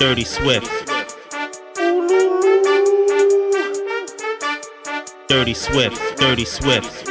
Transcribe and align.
Dirty 0.00 0.24
Swift. 0.24 0.66
Dirty 5.28 5.52
Swift, 5.52 6.16
Dirty 6.16 6.46
Swift. 6.46 7.06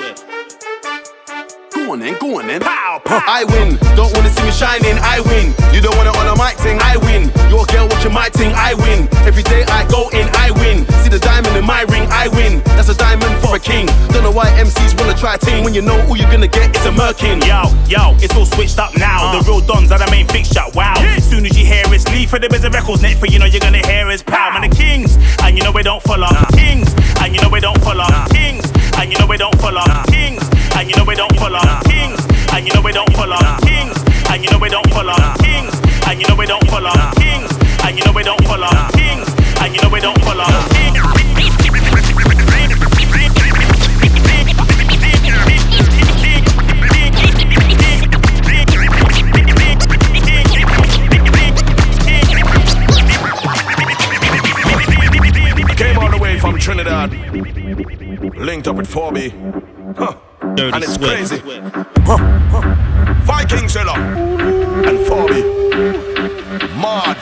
Going 1.72 2.02
in, 2.02 2.18
going 2.18 2.50
in. 2.50 2.62
Pow! 2.62 2.89
I 3.10 3.44
win. 3.50 3.78
Don't 3.96 4.14
wanna 4.14 4.30
see 4.30 4.44
me 4.44 4.52
shining. 4.52 4.98
I 5.02 5.22
win. 5.22 5.54
You 5.74 5.82
don't 5.82 5.98
wanna 5.98 6.14
on 6.14 6.28
a 6.30 6.36
mic 6.38 6.58
thing. 6.58 6.78
I 6.82 6.98
win. 6.98 7.32
Your 7.50 7.66
girl 7.66 7.88
watching 7.90 8.14
my 8.14 8.30
thing. 8.30 8.54
I 8.54 8.74
win. 8.76 9.10
Every 9.26 9.44
day 9.44 9.64
I 9.66 9.88
go 9.90 10.10
in. 10.10 10.30
I 10.38 10.52
win. 10.52 10.86
See 11.02 11.10
the 11.10 11.20
diamond 11.20 11.58
in 11.58 11.66
my 11.66 11.82
ring. 11.90 12.06
I 12.12 12.28
win. 12.30 12.62
That's 12.78 12.90
a 12.90 12.96
diamond 12.96 13.34
for 13.42 13.56
a 13.56 13.60
king. 13.60 13.88
Don't 14.14 14.24
know 14.24 14.32
why 14.32 14.50
MCs 14.62 14.94
wanna 15.00 15.18
try 15.18 15.38
ting 15.38 15.64
when 15.64 15.74
you 15.74 15.82
know 15.82 16.00
all 16.08 16.18
you're 16.18 16.30
gonna 16.30 16.48
get 16.48 16.76
is 16.76 16.86
a 16.86 16.92
merkin. 16.92 17.42
Yo, 17.46 17.66
yo, 17.90 18.14
it's 18.22 18.36
all 18.36 18.46
switched 18.46 18.78
up 18.78 18.96
now. 18.96 19.34
Uh. 19.34 19.42
The 19.42 19.50
real 19.50 19.62
dons 19.62 19.92
are 19.92 20.00
the 20.00 20.10
main 20.12 20.28
fixture. 20.28 20.66
Wow. 20.76 20.94
As 20.98 21.28
soon 21.28 21.46
as 21.46 21.58
you 21.58 21.66
hear 21.66 21.84
it's 21.88 22.08
leave 22.10 22.30
for 22.30 22.40
the 22.40 22.50
biz 22.50 22.64
of 22.64 22.74
records, 22.74 23.02
net 23.02 23.18
for 23.18 23.26
you 23.26 23.40
know 23.40 23.46
you're 23.46 23.62
gonna 23.62 23.86
hear 23.88 24.10
is 24.12 24.22
pow. 24.22 24.52
Man, 24.54 24.70
the 24.70 24.76
kings, 24.76 25.18
and 25.42 25.58
you 25.58 25.64
know 25.64 25.72
we 25.72 25.82
don't 25.84 26.04
follow. 26.04 26.28
Kings, 26.54 26.94
and 27.22 27.34
you 27.34 27.42
know 27.42 27.50
we 27.50 27.60
don't 27.60 27.82
follow. 27.82 28.06
Kings, 28.30 28.70
and 28.98 29.12
you 29.12 29.18
know 29.18 29.26
we 29.26 29.38
don't 29.38 29.58
follow. 29.60 29.82
Kings, 30.08 30.44
and 30.76 30.90
you 30.90 30.96
know 30.96 31.04
we 31.06 31.16
don't 31.16 31.36
follow. 31.38 31.60
Kings, 31.86 32.20
and 32.54 32.68
you 32.68 32.74
know 32.74 32.82
we 32.82 32.92
don't 32.92 33.12
follow. 33.14 33.38
Kings, 33.62 33.98
and 34.30 34.44
you 34.44 34.50
know 34.52 34.60
we 34.60 34.70
don't 34.70 34.90
follow. 34.90 35.14
Kings, 35.40 35.80
and 36.08 36.20
you 36.20 36.28
know 36.28 36.36
we 36.36 36.46
don't 36.46 36.66
follow. 36.68 36.92
Kings, 37.16 37.52
and 37.84 37.98
you 37.98 38.06
know 38.06 38.14
we 38.14 38.24
don't 38.24 38.44
follow. 38.46 38.70
Kings, 38.94 39.28
and 39.62 39.76
you 39.76 39.82
know 39.82 39.90
we 39.90 40.00
don't 40.00 40.20
follow. 40.22 40.46
Came 55.76 55.98
all 55.98 56.12
the 56.12 56.18
way 56.22 56.38
from 56.38 56.58
Trinidad. 56.60 57.12
Linked 58.36 58.68
up 58.68 58.76
with 58.76 58.90
4B. 58.90 59.96
Huh. 59.98 60.29
Dirty 60.60 60.76
And 60.76 60.84
it's 60.84 60.96
Swift. 60.96 61.14
crazy. 61.14 61.40
Huh. 62.06 62.18
Huh. 62.52 62.76
Viking 63.24 63.70
Zilla. 63.70 63.94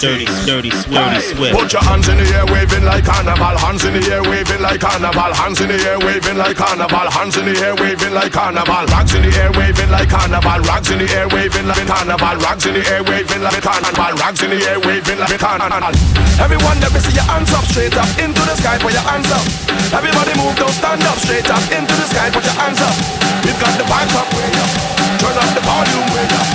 And 0.04 0.14
4B. 0.14 0.26
Marty. 0.26 0.26
Dirty, 0.26 0.26
dirty, 0.46 0.70
dirty 0.70 1.22
Swift. 1.34 1.54
Put 1.58 1.74
your 1.74 1.82
hands 1.82 2.08
in 2.08 2.18
the 2.18 2.26
air, 2.34 2.46
waving 2.46 2.86
like 2.86 3.06
carnival. 3.06 3.58
Hands 3.58 3.84
in 3.84 3.94
the 3.94 4.04
air, 4.12 4.22
waving 4.22 4.62
like 4.62 4.80
carnival. 4.80 5.34
Hands 5.34 5.60
in 5.60 5.68
the 5.68 5.78
air, 5.82 6.00
waving 6.00 6.38
like 6.38 6.58
carnival. 6.58 7.10
Hands 7.10 7.36
in 7.38 7.46
the 7.46 7.56
air, 7.58 7.74
waving 7.74 8.14
like 8.14 8.32
carnival. 8.32 8.86
Rags 8.86 9.14
in 9.14 9.24
the 9.24 9.32
air, 9.42 9.52
waving 9.52 9.90
like 9.90 10.10
carnival. 10.10 10.62
Rags 10.62 10.90
in 10.90 11.00
the 11.00 11.08
air, 11.18 11.28
waving 11.34 11.66
like 11.68 11.88
carnival. 11.88 12.38
Rags 12.38 12.66
in 12.66 12.74
the 12.74 12.84
air, 12.86 13.04
waving 13.04 13.42
like 13.42 13.62
carnival. 13.62 14.14
Rags 14.22 14.42
in 14.44 14.50
the 14.52 14.60
air, 14.70 14.80
waving 14.80 15.20
like 15.20 15.40
carnival. 15.40 15.94
Everyone, 16.38 16.78
let 16.80 16.94
me 16.94 17.00
see 17.02 17.16
your 17.18 17.26
hands 17.26 17.52
up, 17.54 17.66
straight 17.66 17.98
up 17.98 18.10
into 18.22 18.42
the 18.46 18.56
sky. 18.56 18.78
Put 18.78 18.94
your 18.94 19.06
hands 19.08 19.30
up. 19.34 19.46
Everybody 19.94 20.34
move, 20.38 20.56
don't 20.62 20.74
stand 20.74 21.02
up, 21.10 21.18
straight 21.18 21.50
up 21.50 21.64
into 21.74 21.94
the 21.98 22.08
sky. 22.12 22.30
Put 22.30 22.46
your 22.46 22.58
hands 22.62 22.80
up. 22.82 22.96
We've 23.42 23.58
got 23.58 23.74
the 23.82 23.86
vibes 23.90 24.14
up, 24.14 24.30
way 24.38 24.52
up. 24.62 24.72
Turn 25.18 25.34
up 25.34 25.50
the 25.58 25.64
volume, 25.66 26.08
way 26.14 26.28
up. 26.38 26.48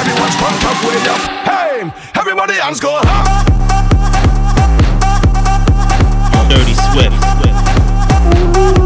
Everyone's 0.00 0.36
crunk 0.40 0.64
up, 0.64 0.78
way 0.88 1.00
up. 1.12 1.45
Hey, 1.76 1.82
everybody, 2.14 2.54
hands 2.54 2.80
go 2.80 2.96
up. 2.96 3.04
Dirty 6.48 6.72
Swift. 6.72 7.12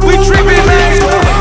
We 0.05 0.17
tripping, 0.27 0.67
man. 0.67 1.40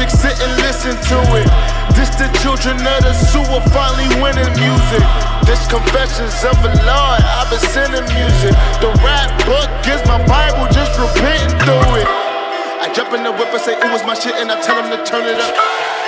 Music, 0.00 0.20
sit 0.20 0.40
and 0.40 0.56
listen 0.62 0.96
to 0.96 1.18
it. 1.36 1.48
This 1.94 2.08
the 2.16 2.28
children 2.40 2.76
of 2.80 3.00
the 3.04 3.12
sewer 3.12 3.60
finally 3.72 4.08
winning 4.22 4.48
music. 4.56 5.04
This 5.44 5.60
confessions 5.68 6.36
of 6.44 6.56
a 6.64 6.72
Lord, 6.88 7.20
I've 7.20 7.50
been 7.50 7.60
sending 7.60 8.04
music. 8.14 8.54
The 8.80 8.88
rap 9.04 9.28
book 9.44 9.68
is 9.88 10.00
my 10.06 10.24
Bible, 10.26 10.72
just 10.72 10.96
repenting 10.98 11.58
through 11.60 12.00
it. 12.00 12.08
I 12.80 12.90
jump 12.94 13.12
in 13.12 13.22
the 13.24 13.32
whip 13.32 13.52
and 13.52 13.60
say 13.60 13.74
it 13.74 13.92
was 13.92 14.04
my 14.04 14.14
shit, 14.14 14.34
and 14.34 14.50
I 14.50 14.60
tell 14.60 14.76
them 14.80 14.90
to 14.90 15.04
turn 15.04 15.26
it 15.26 15.40
up. 15.40 15.99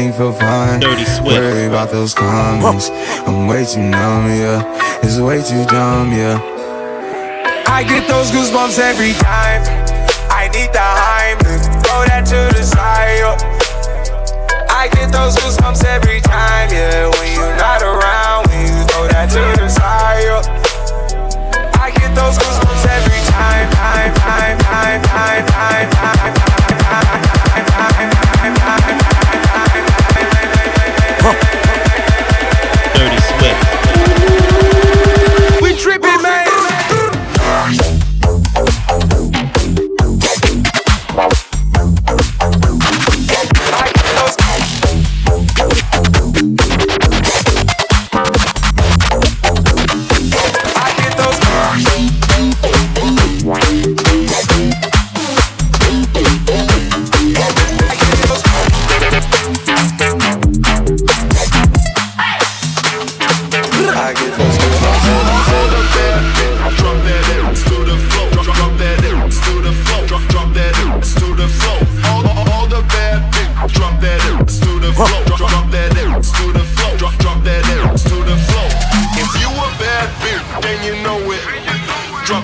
everything 0.00 0.18
feel 0.18 0.32
fine. 0.32 0.80
Dirty 0.80 1.04
Swift. 1.04 1.26
Worry 1.26 1.66
about 1.66 1.90
those 1.90 2.14
comments. 2.14 2.90
I'm 3.26 3.46
way 3.46 3.64
too 3.64 3.80
numb, 3.80 4.28
yeah. 4.28 5.00
It's 5.02 5.18
way 5.18 5.42
too 5.42 5.64
dumb, 5.66 6.12
yeah. 6.12 6.40
I 7.66 7.84
get 7.84 8.08
those 8.08 8.30
goosebumps 8.30 8.78
every 8.78 9.12
time. 9.12 9.62
I 10.30 10.48
need 10.48 10.72
the 10.72 10.80
high. 10.80 11.36
Throw 11.84 12.04
that 12.08 12.24
to 12.26 12.40
the 12.56 12.64
side. 12.64 13.20
I 14.70 14.88
get 14.88 15.12
those 15.12 15.36
goosebumps 15.36 15.84
every 15.84 16.20
time, 16.20 16.70
yeah. 16.70 17.08
When 17.08 17.34
you're 17.34 17.56
not 17.56 17.82
around, 17.82 18.48
when 18.48 18.66
you 18.66 18.84
throw 18.88 19.06
that 19.08 19.28
to 19.30 19.60
the 19.60 19.68
side. 19.68 20.24
I 21.76 21.90
get 21.90 22.14
those 22.14 22.38
goosebumps 22.38 22.84
every 22.88 23.20
time, 23.28 23.70
time, 23.72 24.14
time, 24.14 24.58
time, 24.58 25.02
time, 25.02 25.46
time. 25.46 25.90
time. 25.90 25.99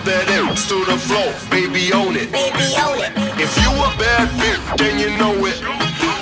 That 0.07 0.31
ass 0.39 0.69
to 0.71 0.79
the 0.87 0.95
floor, 0.95 1.35
baby 1.51 1.91
own 1.91 2.15
it. 2.15 2.31
Baby, 2.31 2.63
own 2.79 3.03
it. 3.03 3.11
If 3.43 3.51
you 3.59 3.75
a 3.75 3.91
bad 3.99 4.31
bitch, 4.39 4.63
then 4.79 5.03
you 5.03 5.11
know 5.19 5.35
it. 5.43 5.59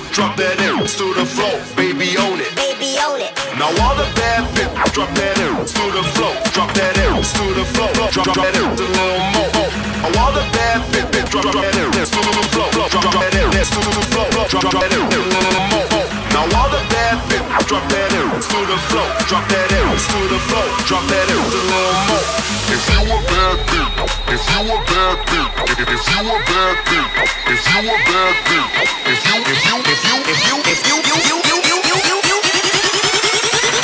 Drop 0.09 0.33
that 0.41 0.57
ass 0.73 0.97
to 0.97 1.13
the 1.13 1.29
floor, 1.29 1.53
baby 1.77 2.17
own 2.17 2.41
it. 2.41 2.49
Baby, 2.57 2.97
own 3.05 3.21
it. 3.21 3.37
Now 3.61 3.69
all 3.85 3.93
the 3.93 4.09
bad 4.17 4.49
bitches 4.57 4.89
drop 4.97 5.13
that 5.21 5.37
hips 5.37 5.77
to 5.77 5.85
the 5.93 6.01
floor, 6.17 6.33
drop 6.57 6.73
that 6.73 6.97
hips 6.97 7.37
to 7.37 7.45
the 7.45 7.65
floor, 7.77 7.93
drop, 7.93 8.11
drop 8.25 8.37
that 8.41 8.57
hips 8.57 8.81
a 8.81 8.89
little 8.89 9.21
more. 9.37 9.53
Now 10.01 10.17
all 10.17 10.33
the 10.33 10.45
bad 10.57 10.81
bitches 10.89 11.29
drop, 11.29 11.45
drop 11.45 11.61
that 11.61 11.77
hips 11.77 12.09
to 12.09 12.21
the 12.25 12.45
floor, 12.57 12.69
drop, 12.73 12.89
drop 12.89 13.13
that 13.21 13.37
hips 13.37 13.69
to 13.69 13.81
the 13.85 14.03
floor, 14.09 14.27
drop, 14.33 14.49
drop 14.49 14.73
that 14.81 14.93
hips 14.97 15.13
a 15.13 15.21
little 15.29 15.61
more. 15.77 16.14
Now 16.35 16.43
all 16.51 16.67
the 16.67 16.83
bad 16.91 17.23
bitches 17.31 17.63
drop 17.71 17.87
that 17.95 18.11
hips 18.11 18.51
to 18.51 18.59
the 18.67 18.75
floor, 18.91 19.07
drop 19.31 19.47
that 19.55 19.71
hips 19.71 20.03
to 20.11 20.19
the 20.27 20.41
floor, 20.51 20.67
drop 20.83 21.07
that 21.07 21.31
hips 21.31 21.47
a 21.47 21.63
little 21.63 21.95
more. 22.11 22.27
If 22.75 22.83
you 22.91 23.07
a 23.07 23.23
bad 23.23 23.55
bitch, 23.71 24.03
if 24.35 24.43
you 24.51 24.67
a 24.67 24.83
bad 24.83 25.15
bitch, 25.31 25.55
if 25.79 26.03
you 26.11 26.27
a 26.27 26.43
bad 26.43 26.75
bitch, 26.91 27.23
if 27.55 27.63
you 27.71 27.87
a 27.87 27.95
bad 28.03 28.35
bitch, 28.51 28.67
if 29.07 29.23
you 29.31 29.47
if 29.47 29.63
you 29.63 29.79
if 29.79 30.03
you 30.03 30.19
if 30.27 30.43
you 30.43 30.59
if 30.59 30.83
you 30.91 30.99
you 31.07 31.23
you 31.23 31.39
you 31.47 31.63
you 31.71 31.79
you 31.87 32.03
you 32.03 32.19
you 32.27 32.39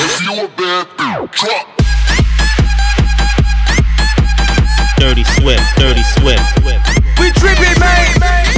if 0.02 0.18
you 0.26 0.34
a 0.42 0.50
bad 0.58 0.90
bitch, 0.98 1.30
drop. 1.38 1.70
Dirty 4.98 5.22
Swift, 5.38 5.62
Dirty 5.78 6.02
Swift. 6.18 6.42
We 7.16 7.30
tripping, 7.30 7.78
man. 7.78 8.49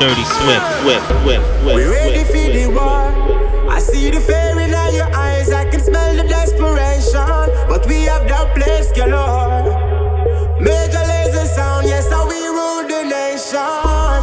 Dirty 0.00 0.24
Swift, 0.24 0.64
whip, 0.86 1.02
whip, 1.26 1.42
whip, 1.64 1.74
We 1.76 1.84
ready 1.84 2.18
whip, 2.24 2.26
for 2.28 2.48
the 2.56 2.66
whip. 2.68 2.80
war. 2.80 3.70
I 3.70 3.78
see 3.80 4.10
the 4.10 4.20
fear 4.20 4.58
in 4.58 4.72
all 4.74 4.92
your 4.92 5.10
eyes. 5.14 5.52
I 5.52 5.68
can 5.70 5.80
smell 5.80 6.16
the 6.16 6.24
desperation. 6.26 7.28
But 7.68 7.86
we 7.86 8.04
have 8.08 8.26
that 8.28 8.56
place 8.56 8.90
galore. 8.92 9.68
Major 10.58 11.04
Lazer 11.10 11.46
sound, 11.46 11.86
yes, 11.86 12.08
how 12.08 12.26
we 12.26 12.40
rule 12.48 12.82
the 12.88 13.02
nation. 13.12 14.16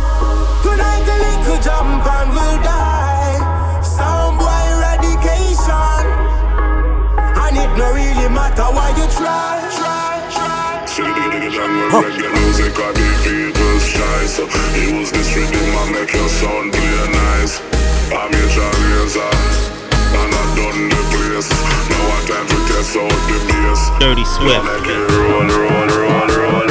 Tonight 0.65 1.05
a 1.13 1.15
little 1.25 1.59
jump 1.61 2.05
and 2.17 2.29
we'll 2.33 2.59
die. 2.65 3.37
Sound 3.85 4.39
boy 4.41 4.61
eradication. 4.73 6.03
And 7.43 7.53
it 7.55 7.71
no 7.77 7.93
really 7.93 8.29
matter 8.33 8.65
why 8.73 8.89
you 8.97 9.05
try. 9.13 9.61
Try, 9.77 10.25
try. 10.33 10.57
Reggae 10.97 12.33
music 12.33 12.73
are 12.79 12.93
the 12.93 12.99
people's 12.99 13.16
choice. 14.27 14.39
Use 14.75 15.11
this 15.11 15.35
rhythm 15.35 15.75
and 15.75 15.91
make 15.91 16.13
your 16.13 16.29
sound 16.29 16.73
nice. 17.11 17.61
I'm 18.11 18.31
your 18.31 18.49
and 20.19 20.31
I 20.33 20.43
done 20.55 20.89
the 20.89 21.01
place. 21.11 21.49
Now 21.89 22.15
I 22.15 22.25
time 22.27 22.47
to 22.47 22.57
test 22.67 22.97
out 22.97 23.09
the 23.27 23.37
bass. 23.47 23.81
Dirty 23.99 24.25
Swift. 24.25 24.63
Make 24.65 24.87
roll, 24.87 25.07
roll, 25.07 25.47
roll, 25.47 25.87
roll, 25.87 26.07
roll, 26.07 26.27
roll, 26.27 26.66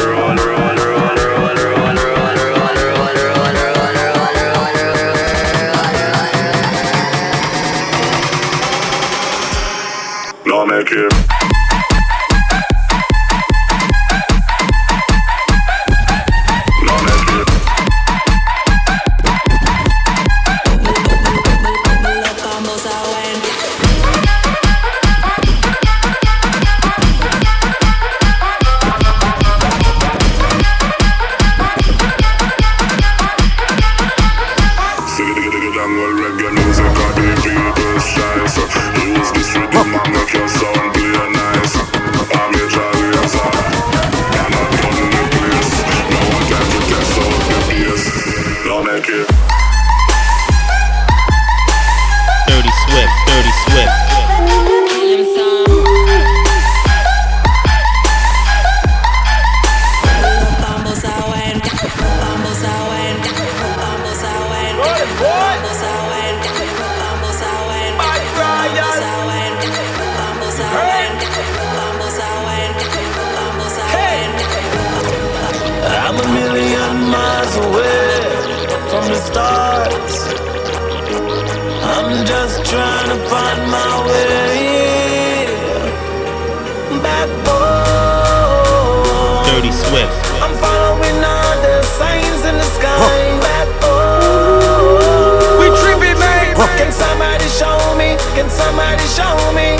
somebody 98.66 99.06
show 99.16 99.36
me? 99.52 99.78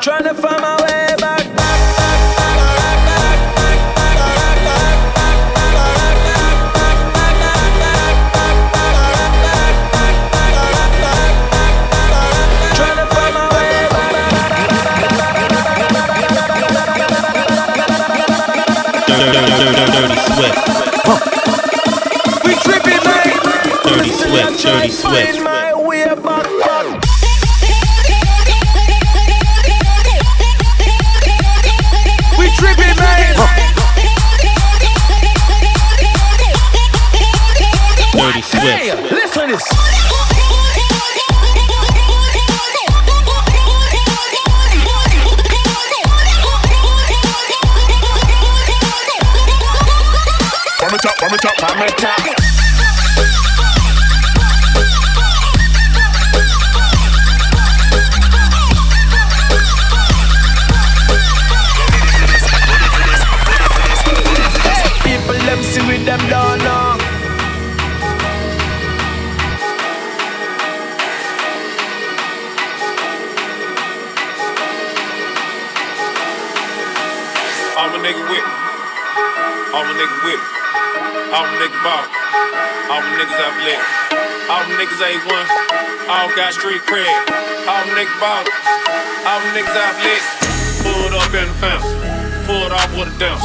Trying 0.00 0.24
to 0.24 0.34
find 0.34 0.62
my 0.62 0.76
way 0.82 1.14
back, 1.18 1.44
back, 1.56 1.80
find 13.14 13.34
my 13.34 13.44
way 13.54 13.88
back, 13.92 14.18
Dirty, 19.98 20.16
Swift. 20.34 20.58
We 22.44 22.52
tripping, 22.64 23.02
man. 23.04 23.28
Dirty 23.84 24.10
Swift, 24.10 24.62
Dirty 24.62 24.88
Find 24.88 25.57
Hey, 38.68 38.90
Swift. 38.90 39.12
listen 39.12 39.48
to 39.48 39.56
this. 39.56 39.64
From 50.78 50.90
the 50.90 50.98
top, 50.98 51.16
from 51.18 51.30
the 51.30 51.38
top, 51.38 51.56
from 51.58 51.78
the 51.80 51.94
top. 51.96 52.27
My 77.92 78.00
nigga 78.04 78.22
with. 78.28 78.46
All 79.72 79.84
my 79.84 79.94
niggas 79.96 80.20
with. 80.24 80.42
All 81.32 81.44
my 81.44 81.56
niggas 81.60 81.82
ball. 81.84 82.04
All 82.92 83.00
my 83.00 83.12
niggas 83.16 83.38
athletic. 83.38 83.82
All 84.48 84.62
my 84.68 84.74
niggas 84.76 85.00
A1. 85.00 85.46
All 86.08 86.28
got 86.36 86.52
street 86.52 86.82
cred. 86.84 87.08
All 87.68 87.84
my 87.88 87.92
niggas 87.96 88.18
ball. 88.20 88.44
All 89.24 89.40
my 89.40 89.50
niggas 89.56 89.72
athletic. 89.72 90.24
Pulled 90.84 91.14
up 91.16 91.32
in 91.32 91.48
the 91.48 91.56
fence. 91.60 91.86
Pulled 92.44 92.72
off 92.72 92.90
with 92.96 93.14
a 93.14 93.16
dance. 93.18 93.44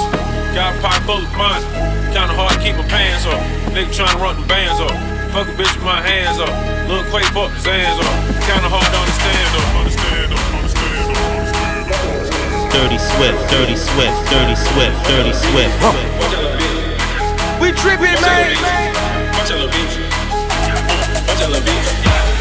Got 0.56 0.76
a 0.76 0.82
pocket 0.82 1.04
full 1.08 1.24
of 1.24 1.34
money. 1.36 1.66
Kinda 2.14 2.34
hard 2.36 2.54
to 2.54 2.60
keep 2.60 2.76
my 2.76 2.88
pants 2.88 3.26
up. 3.26 3.40
Nigga 3.72 3.90
tryna 3.90 4.22
run 4.22 4.40
the 4.40 4.48
bands 4.48 4.80
up. 4.80 4.94
Fuck 5.32 5.48
a 5.48 5.54
bitch 5.58 5.74
with 5.74 5.84
my 5.84 6.02
hands 6.02 6.40
up. 6.40 6.54
Little 6.88 7.10
Quake 7.10 7.26
fuck 7.34 7.52
his 7.52 7.66
hands 7.66 8.00
up. 8.00 8.14
Kinda 8.46 8.70
hard 8.70 8.86
to 8.86 9.00
understand 9.02 9.50
up. 9.58 9.76
Understand 9.82 10.34
up. 10.34 10.43
Dirty 12.74 12.98
Swift, 12.98 13.50
Dirty 13.52 13.76
Swift, 13.76 14.30
Dirty 14.32 14.56
Swift, 14.56 15.06
Dirty 15.06 15.32
Swift. 15.32 15.84
Watch 15.84 15.94
your 16.32 16.42
little 16.42 16.58
bitch. 16.58 17.62
We 17.62 17.72
tripping, 17.72 18.20
man. 18.20 19.34
Watch 19.34 19.50
your 19.50 19.60
little 19.60 19.70
bitch. 19.70 19.96
Watch 21.28 21.40
your 21.40 21.50
little 21.50 21.62
bitch. 21.62 21.88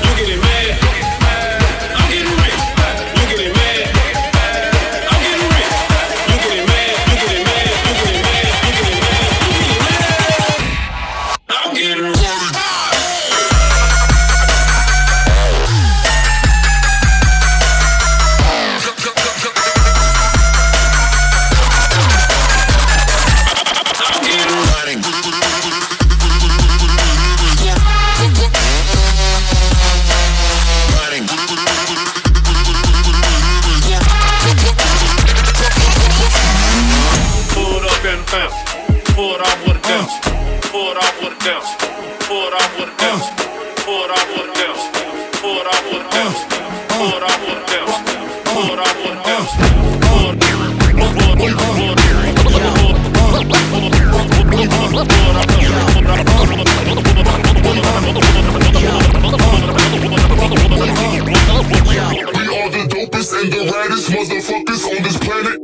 You 0.02 0.16
getting 0.16 0.40
mad? 0.40 1.12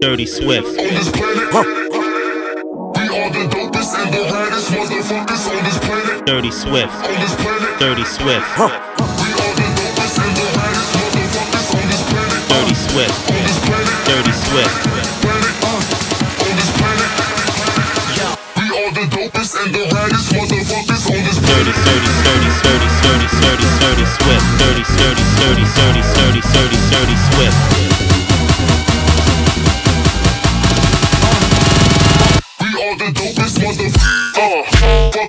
Dirty 0.01 0.27
Swift, 0.27 0.67
On 0.67 0.75
this 0.75 1.11
planet. 1.11 1.53
We 1.53 3.09
are 3.19 3.31
the 3.31 3.49
dopest 3.51 3.95
and 3.95 4.15
the 4.15 4.21
raddest 4.31 4.71
motherfuckers 4.71 5.51
on 5.51 5.65
this 5.65 5.79
planet. 5.79 6.25
Dirty 6.25 6.51
Swift, 6.51 6.95
On 6.95 7.15
this 7.21 7.35
planet. 7.37 7.79
Dirty 7.79 8.05
Swift, 8.05 8.47
We 8.59 8.98
motherfuckers 20.39 21.07
on 21.07 21.21
this 21.25 21.39
Dirty, 21.39 21.73
dirty, 21.73 22.11
dirty, 22.27 22.51
dirty, 22.65 22.89
dirty, 23.03 23.27
dirty, 23.39 23.69
dirty, 23.79 24.07
Swift. 24.19 24.47
Dirty, 24.59 24.83
dirty, 24.99 25.25
dirty, 25.39 25.65
dirty, 25.79 26.03
dirty, 26.15 26.41
dirty, 26.53 26.79
dirty, 26.91 27.17
Swift. 27.29 27.59
We 32.61 32.69
are 32.83 32.97
the 32.99 33.09
dopest 33.15 33.59
motherfuckers. 33.63 35.28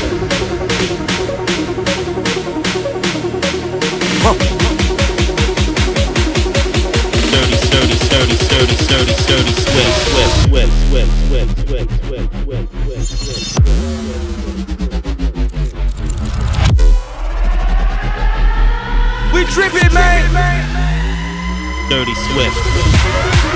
We 19.33 19.43
tripping, 19.45 19.93
man. 19.93 20.21
Dirty 21.89 22.13
Swift. 22.13 23.52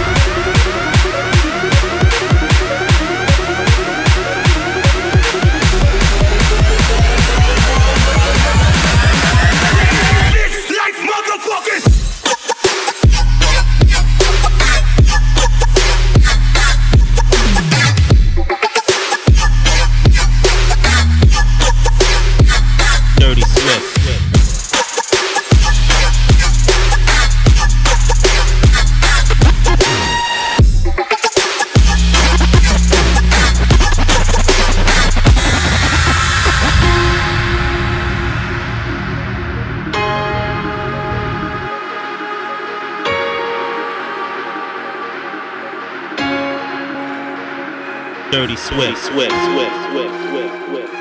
Dirty 48.37 48.55
Swift. 48.55 48.79
Dirty 48.79 48.95
Swift, 48.95 49.31
Swift, 49.31 49.73
Swift, 49.89 50.13
Swift, 50.29 50.53
Swift. 50.69 50.93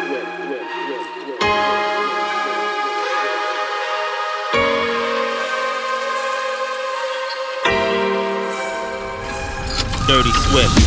Dirty 10.08 10.32
Swift. 10.32 10.85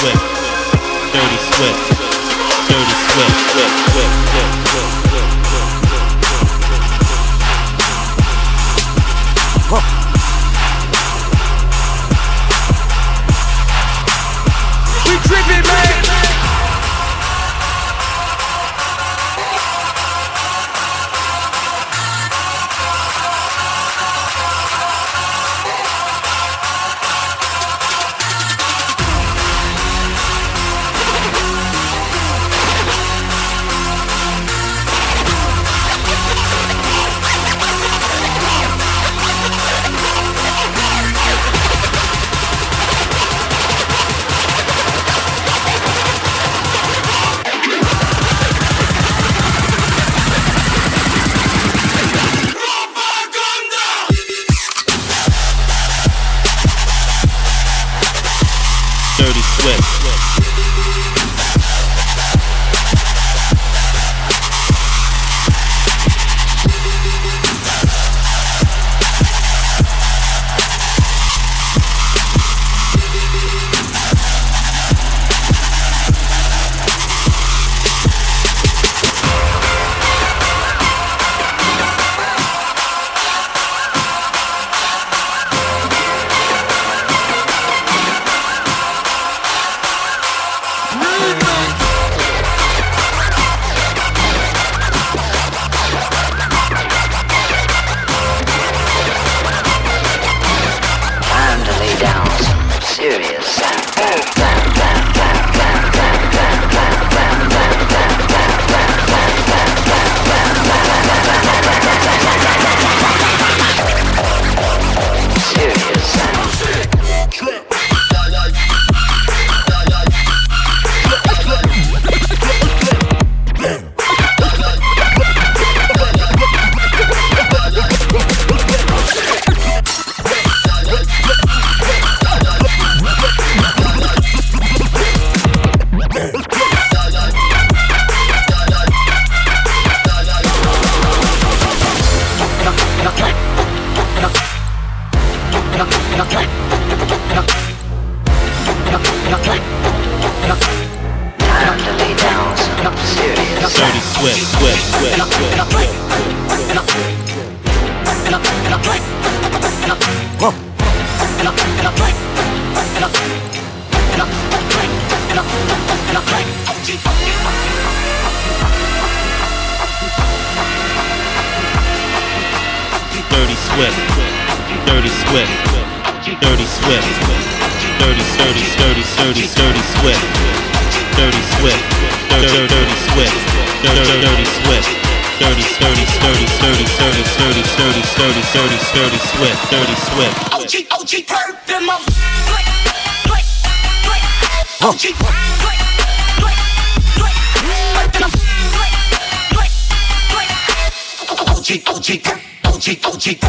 Swift. 0.00 0.16
Dirty 1.12 1.36
Swift. 1.36 1.88
Dirty 2.70 2.94
Swift. 3.04 3.36
Swift, 3.50 3.76
Swift, 3.92 4.30
Swift, 4.30 4.68
Swift. 4.70 5.09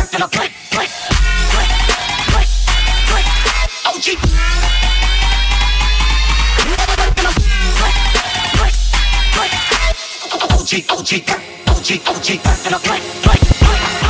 surf 0.01 0.13
and 0.13 0.23
I 0.23 0.27
break, 0.27 0.51
break, 0.71 0.89
break, 1.51 1.69
break, 2.31 2.49
break. 3.09 3.27
OG. 3.87 4.07
OG, 10.61 10.85
OG, 10.89 11.11
OG, 11.67 11.89
OG, 12.07 12.29
and 12.65 12.75
I 12.75 12.79
play, 12.79 12.99
play, 13.21 13.37
play. 13.59 14.00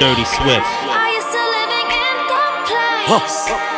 Dirty 0.00 0.24
Swift. 0.24 0.64
Huh. 3.06 3.69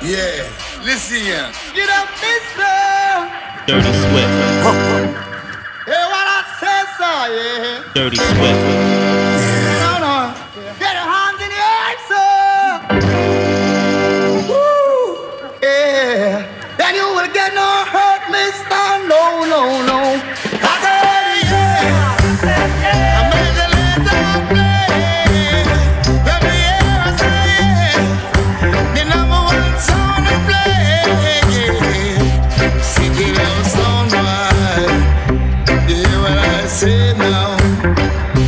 Yeah, 0.00 0.46
listen 0.84 1.18
here. 1.18 1.50
Get 1.74 1.90
up, 1.90 2.08
mister. 2.22 2.70
Dirty 3.66 3.92
Swift. 3.98 4.30
Hear 5.86 6.04
what 6.06 6.26
I 6.30 6.46
say, 6.60 6.80
sir, 6.94 7.18
yeah. 7.34 7.82
Dirty 7.94 8.16
Swift. 8.16 8.62
No, 9.82 9.98
no. 9.98 10.16
Get 10.78 10.94
your 10.94 11.02
hands 11.02 11.40
in 11.42 11.50
the 11.50 11.58
air, 11.58 11.98
sir. 12.06 12.78
Woo. 14.46 15.34
Yeah. 15.66 16.46
Then 16.78 16.94
you 16.94 17.06
will 17.18 17.32
get 17.34 17.50
no 17.58 17.66
hurt, 17.90 18.22
mister. 18.30 19.02
No, 19.10 19.44
no, 19.50 19.82
no. 19.82 19.98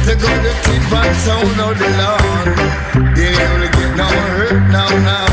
to 0.07 0.15
go 0.15 0.29
to 0.45 0.53
keep 0.65 0.93
on 0.93 1.15
sound 1.15 1.61
of 1.61 1.79
the 1.79 1.89
You 3.17 3.29
ain't 3.29 3.61
to 3.65 3.69
get 3.79 3.97
no 3.97 4.09
hurt 4.37 4.63
now, 4.71 4.89
now. 5.09 5.27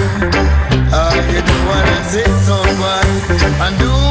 Uh, 0.91 1.15
you 1.31 1.41
do 1.41 1.55
what 1.67 1.85
I 1.85 2.01
say, 2.11 2.27
so 2.45 2.57
why? 2.81 3.01
And 3.65 3.77
do 3.79 4.06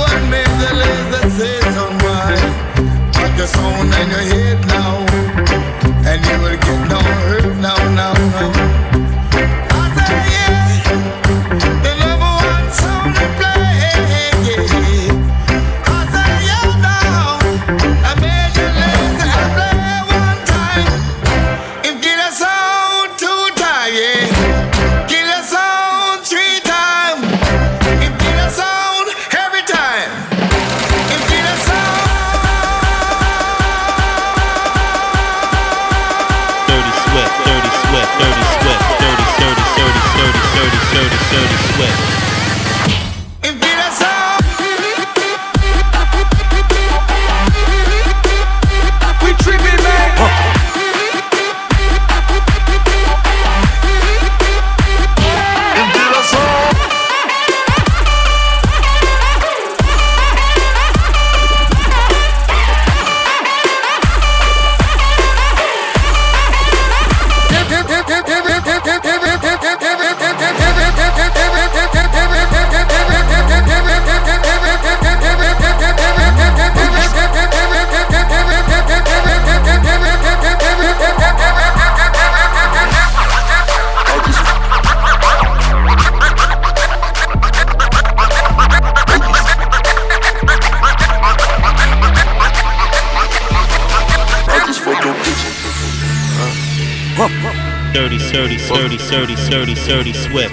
Dirty, 99.09 99.37
dirty, 99.49 99.75
dirty, 99.87 100.13
swift. 100.13 100.53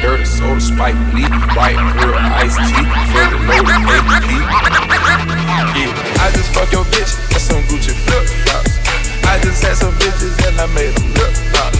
Dirty 0.00 0.24
soda, 0.24 0.60
spike 0.60 0.94
leaf, 1.12 1.28
white 1.58 1.76
girl, 1.98 2.14
iced 2.14 2.56
tea, 2.62 2.86
fully 3.10 3.42
loaded 3.42 4.06
AP. 4.06 4.30
Yeah, 5.74 5.90
I 6.22 6.30
just 6.32 6.54
fuck 6.54 6.70
your 6.70 6.84
bitch, 6.94 7.10
and 7.34 7.42
some 7.42 7.62
Gucci 7.66 7.90
flip 7.90 8.24
flops. 8.46 8.78
I 9.26 9.40
just 9.42 9.62
had 9.62 9.76
some 9.76 9.92
bitches 9.94 10.38
and 10.46 10.60
I 10.60 10.66
made 10.74 10.94
them 10.94 11.10
lip 11.18 11.34
lock. 11.52 11.74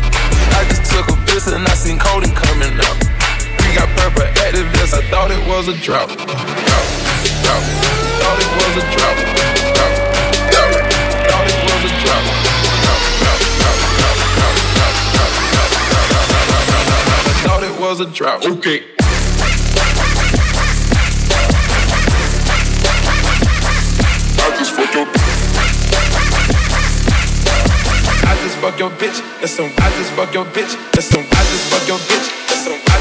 I 0.59 0.67
just 0.69 0.91
took 0.91 1.07
a 1.09 1.17
piss 1.25 1.47
and 1.47 1.65
I 1.65 1.75
seen 1.75 1.99
Cody 1.99 2.31
coming 2.35 2.75
up. 2.83 2.97
We 3.63 3.73
got 3.75 3.89
purple 3.97 4.27
Actavis, 4.43 4.93
I 4.93 5.03
thought 5.09 5.31
it 5.31 5.47
was 5.47 5.69
a 5.69 5.75
drought. 5.81 6.11
Thought 17.97 18.07
it 18.07 18.09
a 18.09 18.13
drought. 18.13 18.47
Okay. 18.47 18.85
I 24.39 24.57
just 24.59 24.73
fuck 24.75 24.95
your 24.95 25.07
I 28.25 28.37
just 28.43 28.57
fuck 28.59 28.79
your 28.79 28.91
bitch. 28.91 29.41
That's 29.41 29.53
some. 29.53 29.73
I 29.79 29.91
just 29.99 30.13
fuck 30.13 30.35
your 30.35 30.45
bitch. 30.47 30.93
That's 30.93 31.07
some. 31.07 31.21
I 31.21 31.25
just 31.25 31.73
fuck 31.73 31.89
your 31.89 31.99
bitch. 31.99 32.49
That's 32.49 32.65
some. 32.65 32.96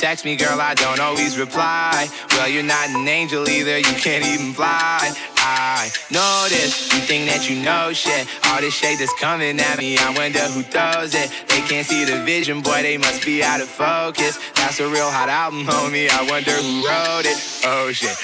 Text 0.00 0.24
me, 0.24 0.34
girl, 0.34 0.58
I 0.58 0.72
don't 0.72 0.98
always 0.98 1.38
reply. 1.38 2.08
Well, 2.30 2.48
you're 2.48 2.62
not 2.62 2.88
an 2.88 3.06
angel 3.06 3.46
either. 3.46 3.76
You 3.76 3.94
can't 4.00 4.24
even 4.24 4.54
fly. 4.54 5.12
I 5.36 5.90
know 6.10 6.46
this. 6.48 6.88
You 6.92 7.00
think 7.04 7.28
that 7.28 7.50
you 7.50 7.60
know 7.60 7.92
shit. 7.92 8.26
All 8.48 8.60
this 8.60 8.72
shade 8.72 8.98
that's 8.98 9.12
coming 9.20 9.60
at 9.60 9.76
me. 9.76 9.98
I 9.98 10.08
wonder 10.16 10.40
who 10.56 10.62
throws 10.62 11.12
it. 11.14 11.28
They 11.48 11.60
can't 11.68 11.86
see 11.86 12.04
the 12.04 12.24
vision, 12.24 12.62
boy. 12.62 12.80
They 12.80 12.96
must 12.96 13.24
be 13.26 13.42
out 13.42 13.60
of 13.60 13.68
focus. 13.68 14.40
That's 14.56 14.80
a 14.80 14.88
real 14.88 15.10
hot 15.10 15.28
album, 15.28 15.64
homie. 15.66 16.08
I 16.08 16.24
wonder 16.24 16.52
who 16.52 16.80
wrote 16.80 17.28
it. 17.28 17.36
Oh 17.68 17.92
shit. 17.92 18.16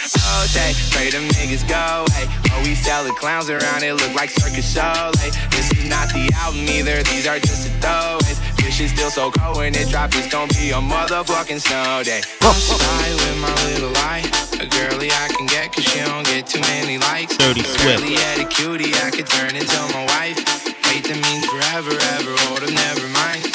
Okay, 0.48 0.72
pray 0.96 1.10
them 1.12 1.28
niggas 1.36 1.68
go 1.68 2.08
away. 2.08 2.24
Oh, 2.56 2.62
we 2.64 2.74
sell 2.74 3.04
the 3.04 3.12
clowns 3.12 3.50
around 3.50 3.82
it. 3.82 3.92
Look 3.92 4.14
like 4.14 4.30
circus. 4.30 4.76
Like, 4.76 5.32
this 5.52 5.72
is 5.72 5.88
not 5.88 6.08
the 6.08 6.32
album 6.40 6.64
either. 6.68 7.02
These 7.04 7.26
are 7.26 7.38
just 7.38 7.68
the 7.68 7.72
throwaways. 7.84 8.45
This 8.66 8.74
shit's 8.82 8.92
still 8.98 9.10
so 9.10 9.30
cold 9.30 9.58
when 9.58 9.76
it 9.76 9.88
drops. 9.90 10.18
It's 10.18 10.26
gonna 10.26 10.52
be 10.58 10.70
a 10.74 10.82
motherfucking 10.82 11.62
snow 11.62 12.02
day. 12.02 12.20
I 12.42 12.50
with 12.50 13.38
my 13.38 13.54
little 13.70 13.94
light. 14.02 14.26
A 14.58 14.66
girly 14.66 15.06
I 15.06 15.30
can 15.30 15.46
get 15.46 15.70
cause 15.70 15.84
she 15.84 16.00
don't 16.02 16.26
get 16.26 16.48
too 16.48 16.58
many 16.74 16.98
likes. 16.98 17.36
Dirty 17.38 17.62
Swift. 17.62 18.02
Girly 18.02 18.16
at 18.16 18.42
a 18.42 18.44
cutie 18.44 18.90
I 19.06 19.14
could 19.14 19.30
turn 19.30 19.54
into 19.54 19.78
my 19.94 20.02
wife. 20.10 20.42
Wait, 20.90 21.06
that 21.06 21.14
means 21.14 21.46
forever, 21.46 21.94
ever. 22.18 22.34
Hold 22.50 22.66
up, 22.66 22.74
never 22.74 23.06
mind. 23.14 23.46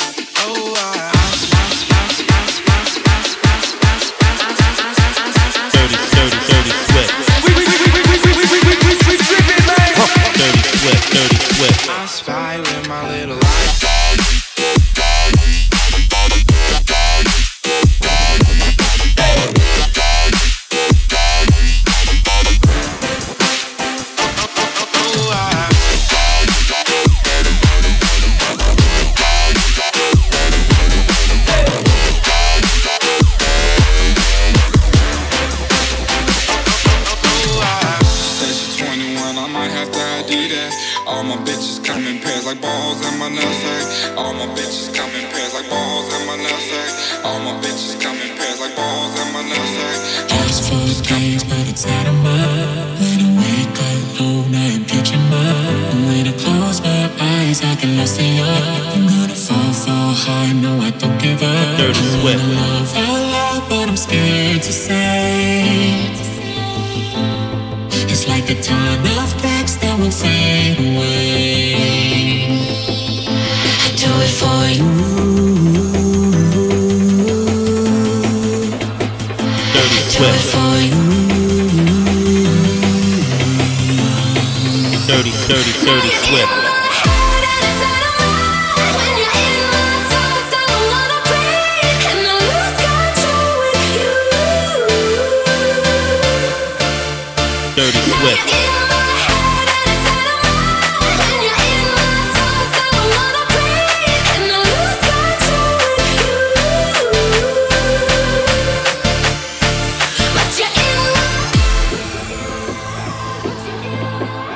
Oh, 0.47 0.79
I. 0.79 1.11
Dirty, 5.75 5.99
dirty, 6.15 6.39
dirty, 6.47 6.71
swift. 6.87 7.11
Dirty, 7.43 7.67
swift, 10.79 11.03
dirty, 11.11 11.35
swift. 11.59 11.83
I 11.91 12.07
spy 12.07 12.59
with 12.63 12.87
my 12.87 13.03
little 13.11 13.35
light. 13.35 13.50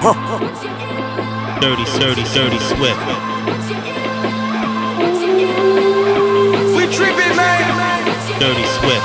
Dirty, 0.06 1.84
dirty, 1.98 2.24
dirty, 2.32 2.60
swift. 2.60 3.02
We 6.76 6.86
tripping, 6.94 7.36
man. 7.36 8.06
Dirty 8.40 8.66
Swift. 8.66 9.02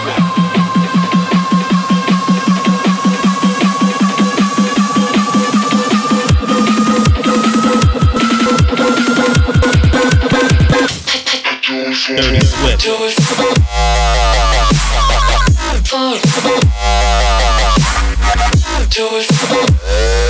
Dirty 12.11 12.41
Swift. 12.45 12.85
Do 12.85 12.93
it 12.93 13.11
do 18.91 19.07
it 19.17 19.25
for, 19.25 19.47
for, 19.47 20.30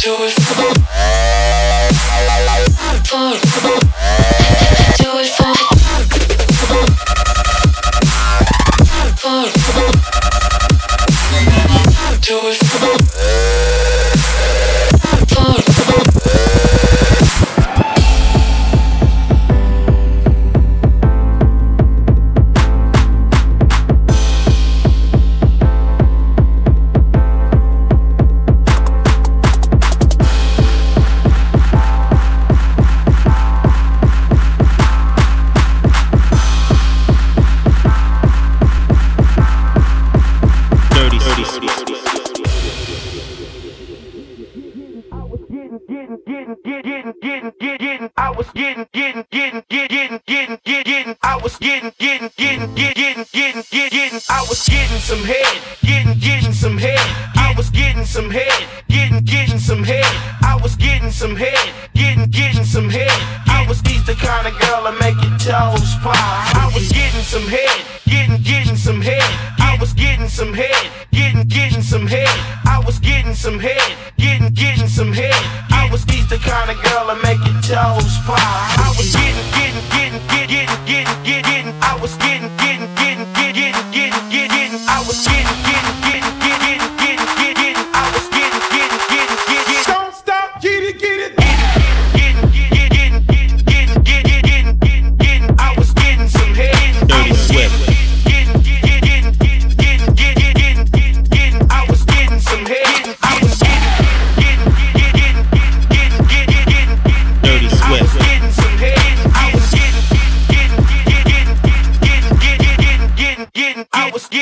do 0.00 0.24
it 0.24 0.39
getting, 49.00 49.24
getting, 49.30 49.64
getting, 49.70 50.20
getting, 50.26 50.60
getting, 50.66 50.84
getting, 50.84 51.16
was 51.42 51.56
getting, 51.56 51.92
getting, 51.98 52.30
getting, 52.36 52.74
getting, 52.74 53.24
getting, 53.32 53.64
getting, 53.72 53.90
getting. 53.90 54.20
I 54.28 54.44
was 54.48 54.68
getting 54.68 54.98
some 54.98 55.24
head, 55.24 55.58
getting, 55.82 56.18
getting 56.18 56.52
some 56.52 56.76
head. 56.76 57.00
I 57.36 57.54
was 57.56 57.70
getting 57.70 58.04
some 58.04 58.30
head, 58.30 58.64
getting, 58.88 59.24
getting 59.24 59.58
some 59.58 59.82
head. 59.82 60.04
I 60.42 60.58
was 60.62 60.76
getting 60.76 61.10
some 61.10 61.36
head, 61.36 61.72
getting, 61.94 62.26
getting 62.30 62.64
some 62.64 62.88
head. 62.88 63.10
I 63.46 63.64
was 63.68 63.80
these 63.82 64.04
the 64.04 64.14
kind 64.14 64.46
of 64.46 64.58
girl 64.60 64.84
that 64.84 64.96
make 65.00 65.16
your 65.22 65.38
toes 65.38 65.94
pop. 66.02 66.16
I 66.16 66.70
was 66.74 66.88
getting 66.92 67.22
some 67.22 67.46
head, 67.48 67.84
getting, 68.06 68.42
getting 68.42 68.76
some 68.76 69.00
head. 69.00 69.22
I 69.58 69.76
was 69.80 69.92
getting 69.94 70.28
some 70.28 70.52
head, 70.52 70.90
getting, 71.12 71.46
getting 71.48 71.82
some 71.82 72.06
head. 72.06 72.28
I 72.66 72.82
was 72.84 72.98
getting 72.98 73.34
some 73.34 73.58
head, 73.58 73.96
getting, 74.18 74.52
getting 74.52 74.88
some 74.88 75.12
head. 75.12 75.34
I 75.70 75.88
was 75.90 76.04
these 76.04 76.28
the 76.28 76.38
kind 76.38 76.70
of 76.70 76.76
girl 76.82 77.06
that 77.08 77.20
make 77.22 77.40
your 77.46 77.60
toes 77.62 78.18
pop. 78.26 78.38
I 78.38 78.92
was 78.96 79.14
getting, 79.14 79.48
getting, 79.56 79.86
getting, 79.90 80.20
getting, 80.28 80.66
getting, 80.66 80.86
getting, 80.86 81.29
getting. 81.30 81.72
I 81.80 81.96
was 82.02 82.16
getting, 82.16 82.59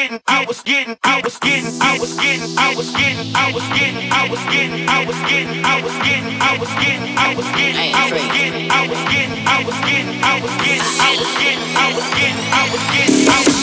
I 0.08 0.46
was 0.46 0.62
getting, 0.62 0.96
I 1.04 1.20
was 1.22 1.38
getting, 1.38 1.66
I 1.82 1.98
was 1.98 2.16
getting, 2.16 2.56
I 2.56 2.74
was 2.74 2.90
getting, 2.92 3.34
I 3.36 3.52
was 3.52 3.68
getting, 3.68 4.10
I 4.10 4.28
was 4.30 4.40
getting, 4.48 4.88
I 4.88 5.04
was 5.04 5.20
getting, 5.20 5.64
I 5.66 5.82
was 5.82 5.92
getting, 6.00 6.38
I 6.40 6.56
was 6.56 6.72
getting, 6.80 7.18
I 7.18 7.36
was 7.36 7.48
getting, 7.52 7.92
I 7.92 8.08
was 8.08 8.24
getting, 8.24 8.24
I 8.24 8.24
was 8.24 8.24
getting, 8.24 8.70
I 8.70 8.88
was 8.88 9.04
getting, 9.04 9.44
I 9.44 9.64
was 9.64 9.78
getting, 9.84 10.16
I 10.24 10.40
was 10.40 10.56
getting, 10.64 10.88
I 10.96 11.20
was 11.20 11.36
getting, 11.36 11.60
I 11.76 11.92
was 11.92 12.08
getting, 12.16 12.40
I 12.48 12.72
was 12.72 12.84
getting, 12.88 13.28
I 13.28 13.44
was 13.44 13.58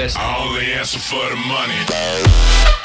best. 0.00 0.16
I 0.18 0.38
only 0.38 0.72
answer 0.72 0.98
for 0.98 1.28
the 1.28 1.36
money. 1.36 2.79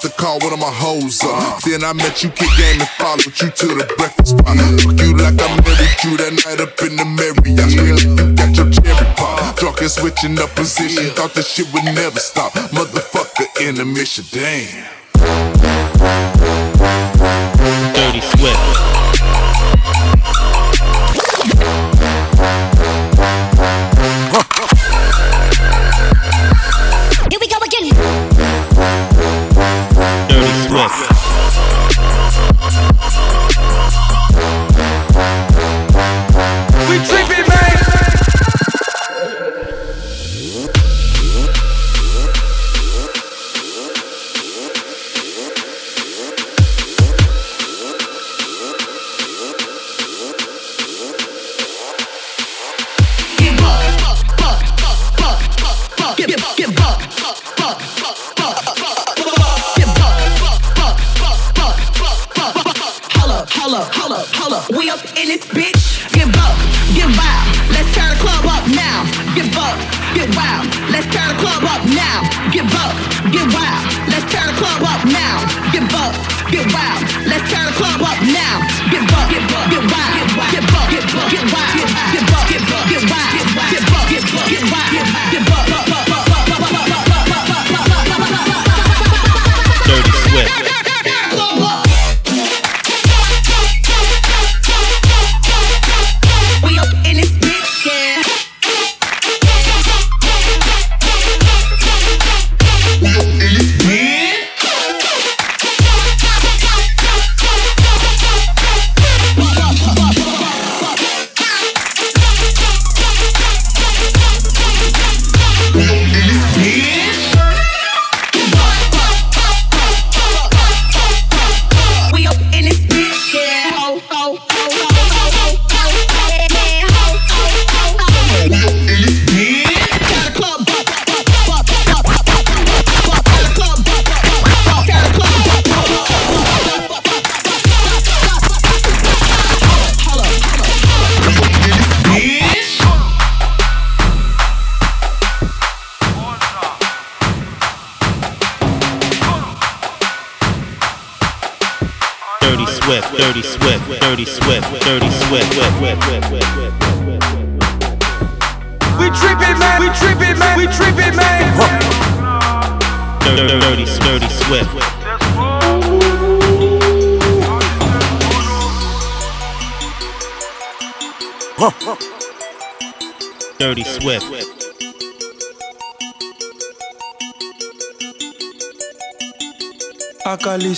out 0.00 0.02
the 0.02 0.22
car, 0.22 0.38
one 0.38 0.52
of 0.52 0.58
my 0.58 0.70
hoes 0.70 1.20
up. 1.22 1.62
Then 1.62 1.84
I 1.84 1.92
met 1.92 2.22
you, 2.22 2.30
kid 2.30 2.48
game, 2.56 2.80
and 2.80 2.88
followed 2.96 3.40
you 3.40 3.50
to 3.50 3.66
the 3.66 3.94
breakfast 3.96 4.38
spot. 4.38 4.56
Fuck 4.56 5.00
you 5.00 5.16
like 5.16 5.36
I 5.36 5.48
married 5.60 6.00
you 6.04 6.16
that 6.16 6.32
night 6.44 6.60
up 6.60 6.80
in 6.82 6.96
the 6.96 7.04
Marriott. 7.04 7.44
Really, 7.76 8.08
you 8.08 8.34
got 8.34 8.56
your 8.56 8.70
cherry 8.70 9.06
pop. 9.16 9.56
Drunk 9.56 9.80
and 9.80 9.90
switching 9.90 10.38
up 10.38 10.50
position, 10.50 11.10
thought 11.14 11.34
this 11.34 11.48
shit 11.48 11.72
would 11.72 11.84
never 11.84 12.18
stop. 12.18 12.52
Motherfucker 12.72 13.68
in 13.68 13.76
the 13.76 13.84
mission, 13.84 14.24
damn. 14.30 14.88
Dirty 17.94 18.20
Swift. 18.20 19.09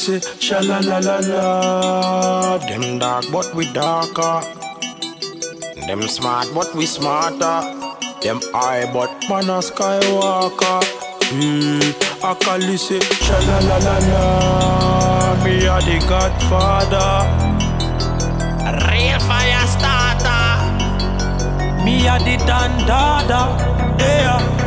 say 0.02 0.20
sha 0.40 0.58
la 0.68 0.78
la 0.80 0.98
la 1.06 1.18
la. 1.30 2.58
Them 2.66 2.98
dark 2.98 3.24
but 3.30 3.54
we 3.54 3.64
darker. 3.72 4.36
Them 5.86 6.02
smart 6.08 6.48
but 6.54 6.74
we 6.74 6.86
smarter. 6.86 7.58
Them 8.22 8.40
high 8.54 8.84
but 8.92 9.12
man 9.28 9.50
a 9.56 9.58
skywalker. 9.68 10.80
Hmm, 11.30 11.80
I 12.24 12.34
call 12.42 12.62
you 12.70 12.78
say 12.86 13.00
sha 13.26 13.38
la 13.48 13.58
la 13.68 13.76
la 13.86 13.96
la. 14.08 14.24
Me 15.44 15.54
a 15.74 15.76
the 15.86 15.96
Godfather. 16.10 17.12
Real 18.88 19.20
fire 19.28 19.66
starter. 19.74 20.48
Me 21.84 21.94
a 22.14 22.18
the 22.26 22.36
Don 22.48 22.72
Dada. 22.90 23.42
Yeah. 24.00 24.61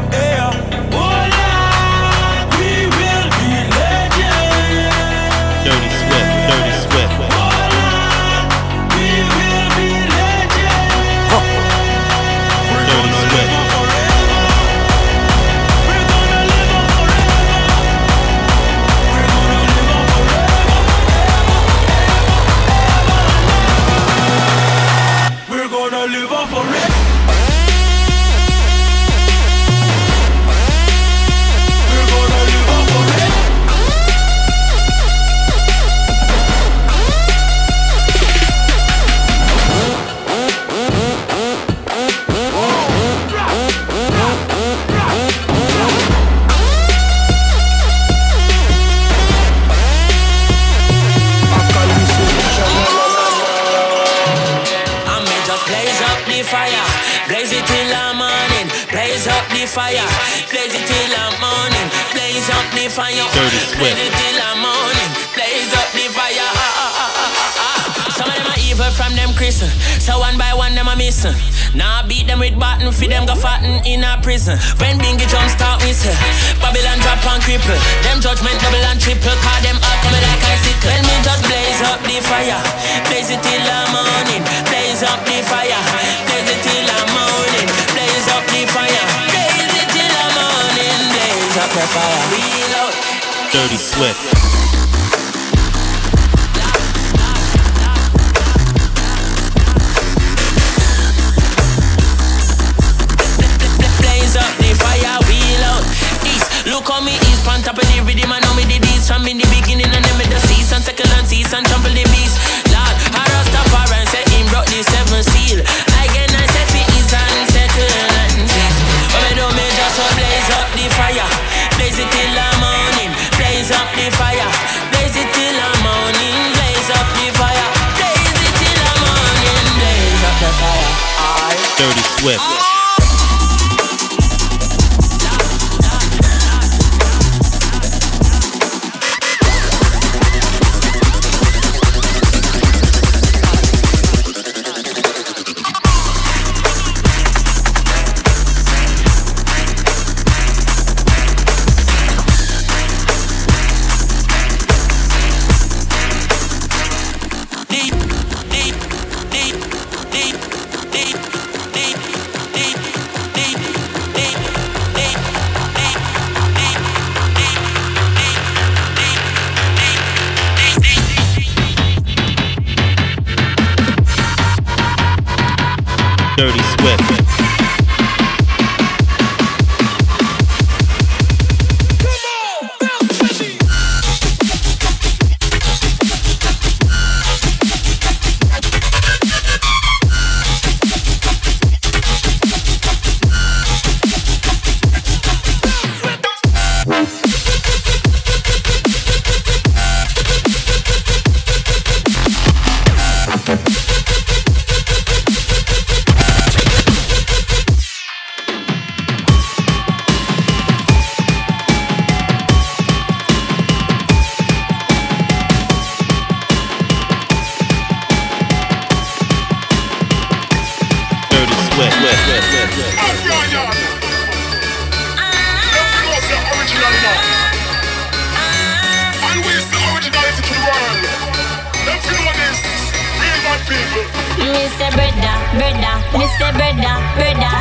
brother, 235.55 235.95
Mister 236.19 236.51
brother, 236.53 236.95
brother. 237.15 237.55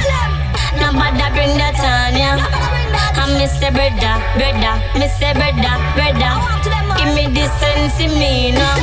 No 0.79 0.91
bother 0.93 1.31
bring 1.35 1.55
that 1.59 1.79
on 1.79 2.19
ya. 2.19 2.35
I'm 3.15 3.39
Mister 3.39 3.71
brother, 3.71 4.15
brother, 4.35 4.75
Mister 4.99 5.31
brother, 5.39 5.75
brother. 5.95 6.33
Give 6.99 7.15
me 7.15 7.27
the 7.31 7.47
sense 7.59 7.99
in 8.01 8.13
me 8.19 8.53
now. 8.53 8.77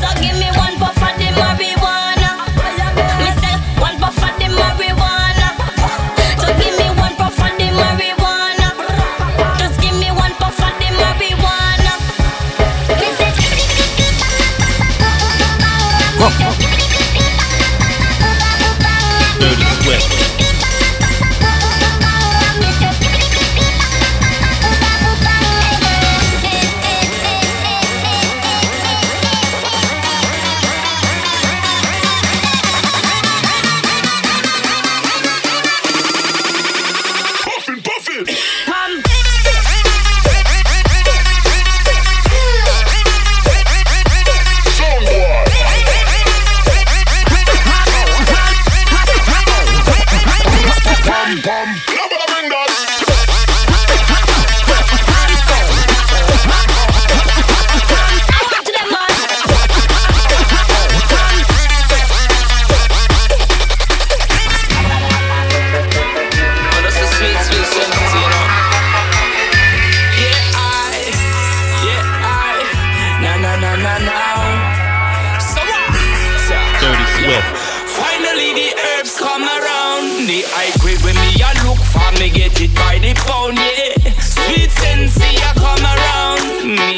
So 0.00 0.08
give 0.20 0.36
me 0.38 0.50
one 0.58 0.76
puff 0.78 0.98
of 0.98 1.14
the 1.18 1.30
Mary. 1.38 1.73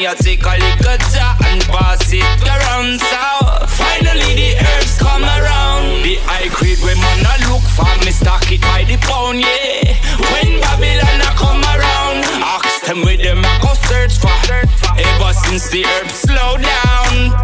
you 0.07 0.15
take 0.23 0.43
a 0.45 0.55
little 0.55 0.97
jar 1.11 1.35
and 1.51 1.61
pass 1.67 1.99
it 2.13 2.23
around. 2.47 2.95
So 2.95 3.67
finally 3.75 4.39
the 4.39 4.55
herbs 4.55 4.97
come 4.97 5.23
around. 5.23 6.03
The 6.03 6.15
high 6.23 6.47
grade 6.47 6.79
when 6.79 6.95
man 6.95 7.25
I 7.27 7.35
look 7.51 7.65
for, 7.75 7.91
me 8.05 8.11
stock 8.11 8.47
it 8.47 8.61
by 8.61 8.85
the 8.87 8.95
pound, 9.03 9.41
yeah. 9.41 9.99
When 10.31 10.61
Babylon 10.63 11.19
a 11.19 11.31
come 11.35 11.59
around, 11.59 12.23
ask 12.39 12.85
them 12.85 13.03
with 13.03 13.19
them 13.19 13.43
a 13.43 13.59
go 13.59 13.73
search 13.91 14.15
for. 14.15 14.31
Ever 14.95 15.33
since 15.33 15.67
the 15.69 15.83
herbs 15.83 16.23
slow 16.23 16.55
down. 16.55 17.35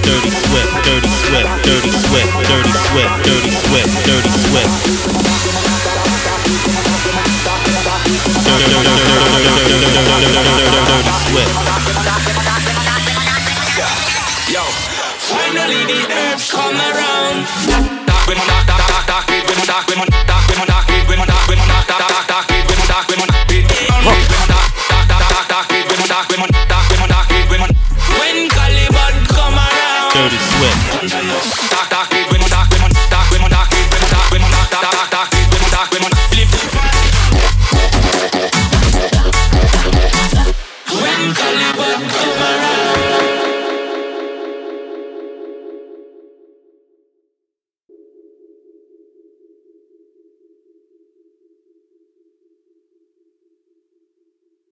Dirty 0.00 0.30
Swift. 0.30 0.72
Dirty 0.84 1.08
Swift. 1.08 1.64
dirty 1.64 1.90
swift. 1.90 2.03
Swift, 2.14 2.46
Dirty 2.46 2.70
Swift, 2.70 3.24
Dirty 3.24 3.50
Swift, 3.50 4.06
Dirty 4.06 4.30
Swift. 4.46 4.70
Dirty 8.44 8.70
Swift. 11.26 11.54
Yo, 14.46 14.62
finally 15.18 15.82
the 15.90 16.06
herbs 16.14 16.50
come 16.52 16.76
around. 16.76 17.94
Dirty 30.14 30.38
Swift. 30.38 31.23